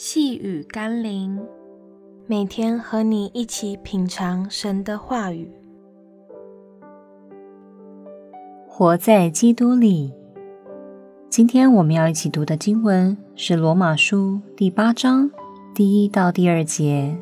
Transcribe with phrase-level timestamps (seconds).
[0.00, 1.44] 细雨甘霖，
[2.28, 5.50] 每天和你一起品尝神的话语，
[8.68, 10.14] 活在基督里。
[11.28, 15.28] 今天我们要一起读的经文是《罗马书》第八章
[15.74, 17.18] 第一到第二节。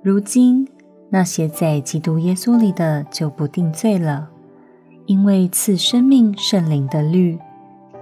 [0.00, 0.68] 如今
[1.10, 4.30] 那些在基督耶稣里的就不定罪了，
[5.06, 7.36] 因为赐生命圣灵的律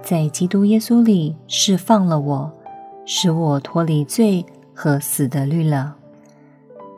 [0.03, 2.53] 在基督耶稣里释放了我。
[3.05, 5.95] 使我脱离罪和死的律了。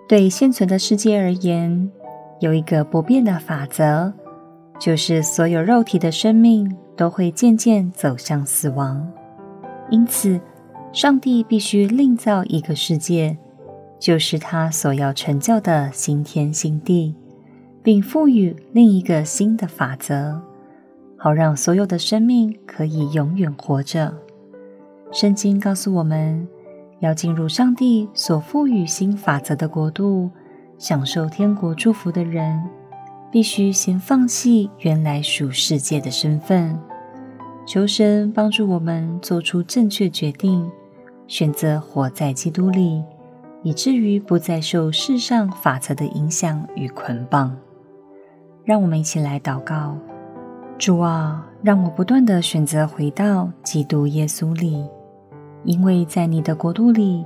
[0.07, 1.91] 对现存的世界而言，
[2.39, 4.13] 有一个不变的法则，
[4.79, 9.11] 就是所有肉体的生命都会渐渐走向死亡。
[9.89, 10.39] 因此，
[10.93, 13.37] 上帝必须另造一个世界，
[13.99, 17.15] 就是他所要成就的新天新地，
[17.81, 20.39] 并赋予另一个新的法则，
[21.17, 24.13] 好让所有的生命可以永远活着。
[25.15, 26.45] 圣经告诉我们，
[26.99, 30.29] 要进入上帝所赋予新法则的国度，
[30.77, 32.61] 享受天国祝福的人，
[33.31, 36.77] 必须先放弃原来属世界的身份。
[37.65, 40.69] 求神帮助我们做出正确决定，
[41.27, 43.01] 选择活在基督里，
[43.63, 47.55] 以至于不再受世上法则的影响与捆绑。
[48.65, 49.95] 让我们一起来祷告：
[50.77, 54.85] 主啊，让我不断地选择回到基督耶稣里。
[55.65, 57.25] 因为在你的国度里，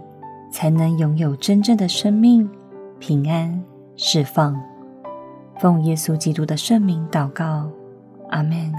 [0.52, 2.50] 才能拥有真正的生命、
[2.98, 3.62] 平安、
[3.96, 4.60] 释放。
[5.58, 7.70] 奉耶稣基督的圣名祷告，
[8.30, 8.74] 阿门。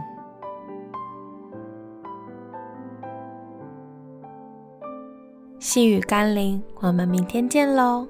[5.59, 8.07] 细雨甘霖，我们明天见喽。